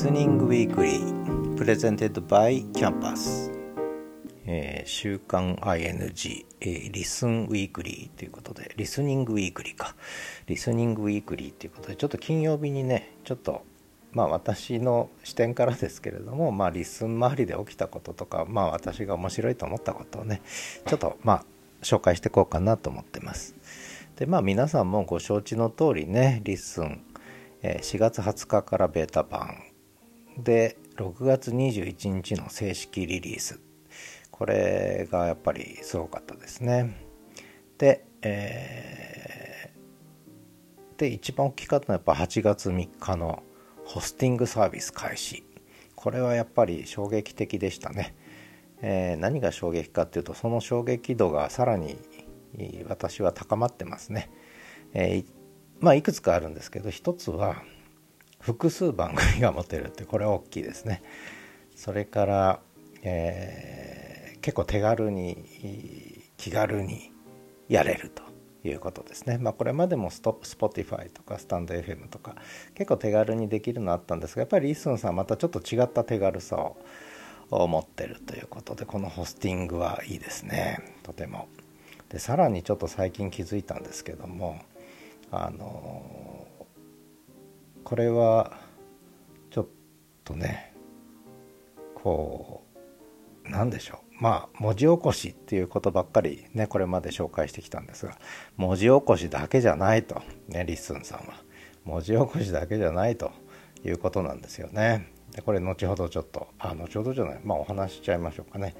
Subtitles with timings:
[0.00, 3.50] LISTENing Weekly presented by キャンパス、
[4.46, 9.96] えー、週刊 ING、えー、 LISTEN Weekly ということで LISTENing Weekly か。
[10.46, 13.64] LISTENing Weekly ということでちょっと金曜日にねちょっと
[14.12, 20.42] まあ私の視点からですけれどもまあ LISTEN 周りで起きたこととかまあ私が面白いと思ったことをね
[20.86, 21.44] ちょっとまあ
[21.82, 23.56] 紹介していこうかなと思ってます。
[24.14, 27.02] でまあ皆さんもご承知の通りね LISTEN
[27.64, 29.64] 4月20日からベータ版
[30.38, 33.60] で6月21日の正式リリース。
[34.30, 36.96] これがやっぱりすごかったですね。
[37.76, 43.42] で、えー、で一番大きかったのはやっぱ8月3日の
[43.84, 45.48] ホスティングサービス開始。
[45.98, 48.14] これはやっぱり衝撃的でしたね、
[48.82, 51.98] えー、何が衝撃かっていうとその衝撃度がさらに
[52.86, 54.30] 私は高まってますね、
[54.94, 55.26] えー、
[55.80, 57.64] まあいくつかあるんですけど一つは
[58.40, 61.02] 複数番組が持てるってこれは大きいですね
[61.74, 62.60] それから、
[63.02, 67.12] えー、結構手軽に気軽に
[67.68, 68.22] やれると
[68.68, 69.38] いうことですね。
[69.38, 72.36] まあ、これまでもスト Spotify とかスタンド FM とか
[72.74, 76.72] 結構手軽にできるのあったんですがやっぱりリスンさんまたちょっと違った手軽さ
[77.50, 81.48] を持ってるということでこのホスティングはいいですねとても。
[82.08, 84.58] でさらにちょっと最近気づいたんですけども
[85.30, 86.47] あの
[87.84, 88.58] これは
[89.50, 89.66] ちょっ
[90.24, 90.74] とね
[91.94, 92.64] こ
[93.46, 98.18] うなんでしょうまあ文字起こしっていうことばっかりねこれまで紹介してきたんですが
[98.56, 101.42] 文字起こしだけじゃないとね LISTEN さんは
[101.84, 103.30] 文字起こしだけじゃないと
[103.84, 105.12] いうことなんですよね。
[105.32, 108.74] でこれ後ほどちょっとあ後ほどじゃないまあお話しちゃいましょうかね。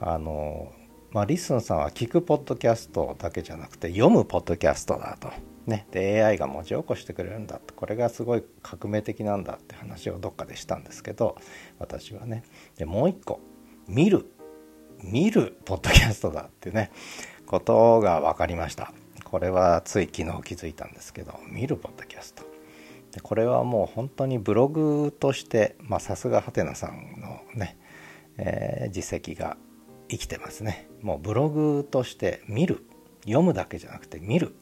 [0.00, 0.72] あの
[1.12, 5.30] まあ、 LISTEN さんは聞くポッドキャストだけじゃなくて読むポッドキャストだと。
[5.66, 11.36] ね、で AI が文字起こしてくれるんだってこれがすごい革命的なんだって話をどっかでしたんですけど
[11.78, 12.44] 私はね
[12.76, 13.40] でもう一個
[13.86, 14.26] 見る
[15.02, 16.90] 見るポッドキャストだってね
[17.46, 18.92] ことが分かりました。
[19.24, 22.42] これはつい昨日気づいたんですけど見るポッドキャスト。
[23.12, 27.76] でこれはもう本当にブログとしてさすがはてなさんのね、
[28.38, 29.56] えー、実績が
[30.08, 30.88] 生きてますね。
[31.02, 32.84] もうブログとして見る
[33.24, 34.54] 読むだけじゃなくて見る、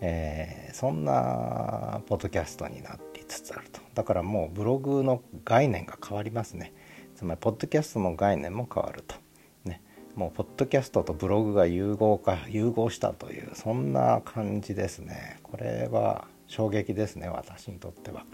[0.00, 3.80] えー、そんなポッドキャストになりつつあると。
[3.94, 6.72] だからもうブログの概念が変わりますね。
[7.16, 9.14] つまりポッドキャストの概念も変わると。
[9.64, 9.82] ね。
[10.14, 15.38] もうポッドキャストとブログが融合化融合したというそんな感じですね。
[15.42, 18.24] これは衝撃ですね私にとっては。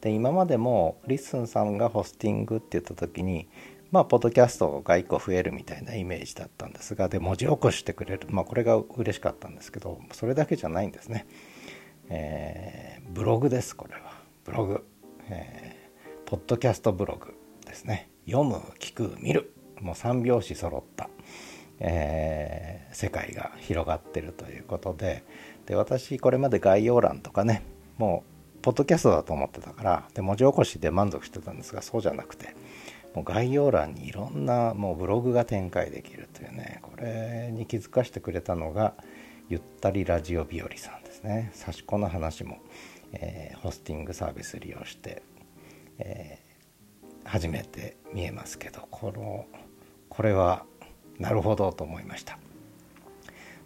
[0.00, 3.48] で今までも LISTEN さんがホスティングって言った時に
[3.96, 11.26] まあ、ポッドキャストが1個増えるみたいなイメージだったんですがで文字起こしてくれる、まあ、これが嬉しかったんですけどそれだけじゃないんですね、
[12.10, 14.12] えー、ブログですこれは。
[14.44, 14.86] ブログ、
[15.30, 17.32] えー、ポッドキャストブログ
[17.64, 18.10] ですね。
[18.26, 19.54] 読む聞く見る。
[19.80, 21.08] もう3拍子揃った、
[21.80, 25.24] えー、世界が広がってるということで。
[25.64, 27.62] で私これまで概要欄とかね
[27.96, 28.24] も
[28.58, 32.54] うポッドキャストだと思ってたからで文字起こしで満足してたんですがそうじゃなくて。
[33.16, 38.92] もう概要欄にいろんなもうブログが展開できるというねこれに気づかせてくれたのが
[39.48, 41.50] ゆったりラジオ日和さんですね。
[41.54, 42.58] 差し子の話も、
[43.14, 45.22] えー、ホスティングサービス利用して、
[45.98, 49.46] えー、初めて見えますけどこの
[50.10, 50.66] これは
[51.18, 52.38] なるほどと思いました。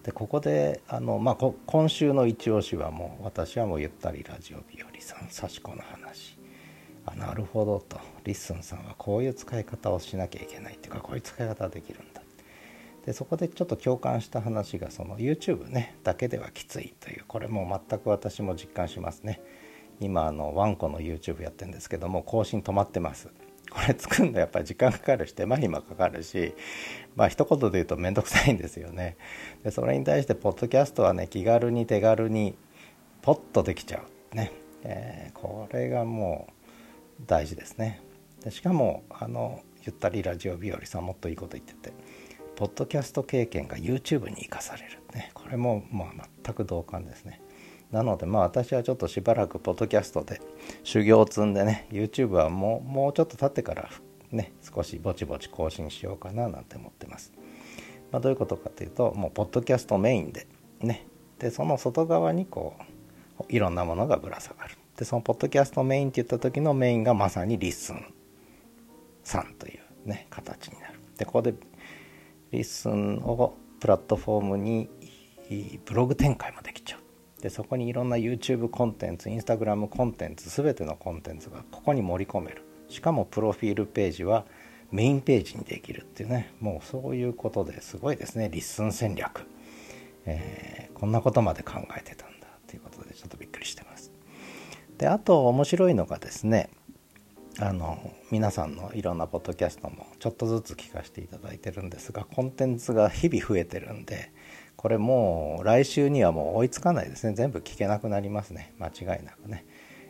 [0.05, 6.40] でここであの、まあ、今週の一押しはもう私はもうゆったりラジオ日和さん刺し子の話。
[7.12, 7.98] あなるほどと。
[8.25, 12.22] LISTEN さんはこういう使い方をしなきゃいけないっていうかこういう使い方ができるんだ。
[13.06, 19.41] でそこでちょっと共感した話がその YouTube ねだけではきついというこれも全く私も実感しますね。
[20.00, 23.28] 今あのワンコの YouTube やってるんですけども更新止まってます。
[23.71, 26.54] これ作るのやっぱり時間かかるし手間暇かかるし
[27.15, 29.16] まあ一言で言うと面倒くさいんですよね。
[29.62, 32.56] でそれに対してポッドキャストはね気軽に手軽に
[33.22, 34.03] ポッとできちゃ
[34.33, 34.36] う。
[34.36, 34.53] ね、
[34.83, 36.53] えー、これがもう
[37.27, 38.01] 大事ですね。
[38.45, 41.93] でしかもあのゆったりラジオ日和さんもっといいこと言ってて
[42.57, 44.99] ポッドキャスト経験が YouTube に生かされる。
[45.15, 47.41] ねこれもまあ全く同感ですね。
[47.91, 50.41] なのでまあ私はちょっとしばらくポッドキャストで
[50.84, 53.91] 修行を積んでね YouTube はもうもうちょっと経ってから
[54.31, 57.33] ね少しぼちぼち更新しようかななんて思ってます、
[58.13, 60.47] まあ、どういうことかというともうポッドキャストメインで
[60.81, 61.07] ね
[61.41, 64.77] でその外側にこういろんなものがぶら下がる。
[65.01, 68.04] でそのポッドキャストメインって言った時のメインがまさに LISTEN
[69.25, 71.01] さんというね形になる。
[71.17, 71.55] でここで
[72.51, 74.91] LISTEN をプラットフォームに
[75.87, 82.63] ブログ展開もできちゃうでそこにいろんな YouTube コンテンツ Instagram コンテンツ全てのコンテンツがここに盛り込める。
[82.91, 84.45] しかもプロフィールページは
[84.91, 88.51] メインページにできるっていうねもうそういうことですごいですね。
[88.53, 89.47] LISTEN 戦略、
[90.27, 93.50] えー、こんなことまで考えてたんだっていうことでちょっとびっくり。
[93.50, 93.50] してます
[95.01, 96.69] であと面白いのがですね
[97.59, 104.31] あの皆さんのいろんなポッドキャストもちょっとずつ聞かせていただいてるんですがコンテンツが日々増えてるんで
[104.77, 107.35] これもう来週にはもう追いつかないですね。
[107.35, 108.75] 全部聞けなくなりますね。
[108.79, 109.67] 間違いなくね、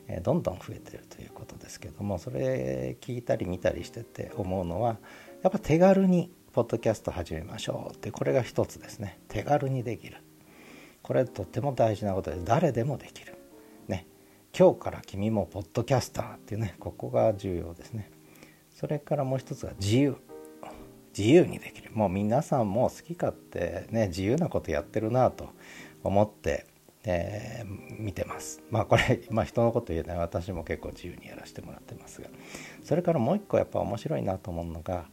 [0.06, 4.98] えどんどん増えてるということですけどもそれ聞いたり見たりしてて思うのは
[5.42, 9.20] やっぱ手軽にポッドキャスト始めましょうってこれが一つですね。
[9.28, 10.18] 手軽にできる。
[11.02, 13.39] これとっても大事なことで誰でもできる。
[14.56, 18.10] 今日から君もポッドキャスターっていうねここが重要ですね。
[18.74, 20.16] それからもう一つは自由。
[21.16, 21.90] 自由にできる。
[21.92, 25.50] もう皆さんも好き勝手ね自由なことやってるなと
[26.02, 26.66] 思って、
[27.04, 28.62] えー、見てます。
[28.70, 32.28] まあこれ、まあ、人のこと言えない私も結構自由にやらせてもらってますが。
[32.84, 35.08] それからもう一個やっぱ面白いなと思うのが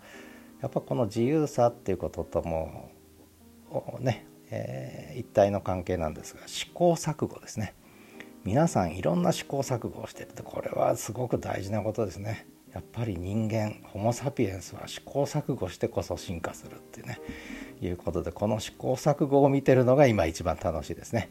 [0.61, 2.91] やっぱこの自由さっていうこととも
[3.99, 7.75] ね、えー、一体の関係なんですが試行錯誤ですね。
[8.43, 17.19] 皆さんいろんな試行錯誤をしてるってこれはすごく大事なことですねやっぱり人間ホモ・サピエンスは試行錯誤してこそ進化するっていうね
[17.81, 21.29] いうことでこの試行錯誤を見てるのが今一番楽しいですね。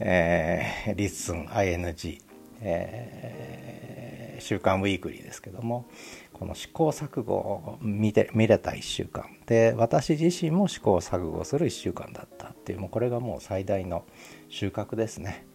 [0.00, 2.20] えー、 LISTEN ING、
[2.60, 5.86] えー、週刊 Weekly ですけども
[6.32, 14.04] この試行錯誤を見て見れた1週間で私自身も試行錯誤する1週間だったっていうもうこれがもう最大の
[14.48, 15.46] 収穫ですね。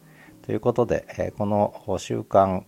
[0.50, 2.66] ということで、え、この週刊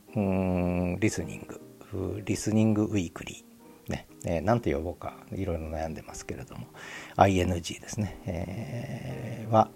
[0.99, 6.67] LISTENing LISTENing Weekly、ねえー、なんて呼ぼうかいろいろ悩んでますけれども。
[7.15, 9.71] ING ですね、えー、は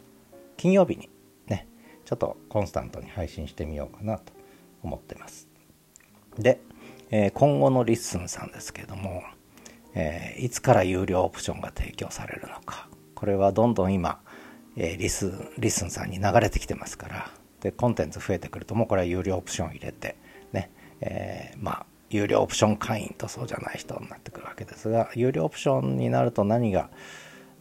[0.56, 1.10] 金曜日に
[1.48, 1.68] ね
[2.06, 4.34] ちょっとコンスタントに配信してみようかなと
[4.84, 5.48] 思ってます。
[6.38, 6.62] で、
[7.10, 9.24] えー、今後の LISTEN さんですけれども、
[9.96, 12.88] え、いつから有料オプションが提供されるのか。
[13.16, 14.22] これはどんどん今、
[14.78, 17.31] え、リスリッスンさんに流れてきてますから
[17.66, 20.18] でコンテンツ増えてくるともうこれは有料オプション入れて
[20.54, 20.70] ね、
[21.02, 26.92] えー、まあ有料オプション会員とそうじゃない人になってくるわけですが有料オプションになると何が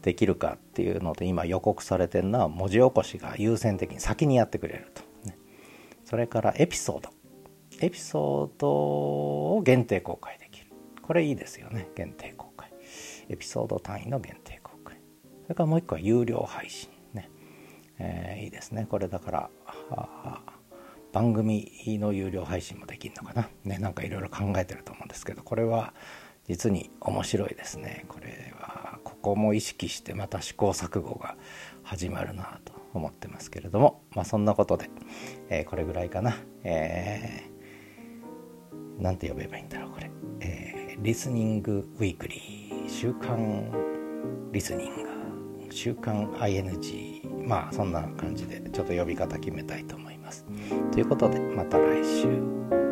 [0.03, 5.39] できるかっていうので今予告されてるのは文字起こしが優先的に先にやってくれると、ね、
[6.05, 7.09] それからエピソード。
[7.81, 10.67] エピソードを限定公開できる。
[11.01, 11.89] これいいですよね。
[11.97, 12.71] 限定公開。
[13.31, 14.99] エピソード単位の限定公開。
[15.45, 16.91] それからもう一個は有料配信、
[17.99, 18.87] えー、いいですね。
[18.89, 19.51] これだから
[21.13, 21.71] 番組
[22.01, 23.49] の有料配信もできるのかな？
[23.65, 25.95] ねなんかいろいろ考えてると思うんですけどこれは
[26.49, 28.05] 実に面白いですね。
[28.09, 31.37] これはここも意識してまた試行錯誤が
[31.83, 34.03] 始まるなと思ってますけれども。
[34.15, 34.91] まあそんなことで、
[35.49, 36.37] えー、これぐらいかな。
[36.65, 42.91] えー、なんて呼べばいいんだろうこれ、えー、リスニングウィークリー。
[42.91, 43.71] 週刊
[44.53, 45.09] リスニング。
[45.71, 47.14] 週刊 ING
[47.47, 50.45] まあそんな感じでちょっと呼び方決めたいと思います
[50.93, 52.84] ということでまた来週。